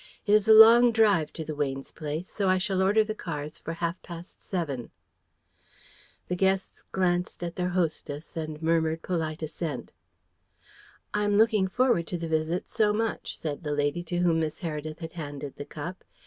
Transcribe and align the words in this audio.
"It 0.25 0.31
is 0.33 0.47
a 0.47 0.51
long 0.55 0.91
drive 0.91 1.31
to 1.33 1.45
the 1.45 1.53
Weynes' 1.53 1.91
place, 1.91 2.27
so 2.27 2.49
I 2.49 2.57
shall 2.57 2.81
order 2.81 3.03
the 3.03 3.13
cars 3.13 3.59
for 3.59 3.73
half 3.73 4.01
past 4.01 4.41
seven." 4.41 4.89
The 6.27 6.35
guests 6.35 6.81
glanced 6.91 7.43
at 7.43 7.55
their 7.55 7.69
hostess 7.69 8.35
and 8.35 8.59
murmured 8.63 9.03
polite 9.03 9.43
assent. 9.43 9.93
"I 11.13 11.23
am 11.23 11.37
looking 11.37 11.67
forward 11.67 12.07
to 12.07 12.17
the 12.17 12.27
visit 12.27 12.67
so 12.67 12.91
much," 12.93 13.37
said 13.37 13.61
the 13.61 13.73
lady 13.73 14.01
to 14.05 14.17
whom 14.17 14.39
Miss 14.39 14.61
Heredith 14.61 15.01
had 15.01 15.13
handed 15.13 15.57
the 15.57 15.65
cup. 15.65 16.03